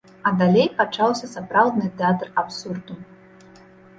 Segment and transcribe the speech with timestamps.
[0.27, 2.93] А далей пачаўся сапраўдны тэатр абсурду.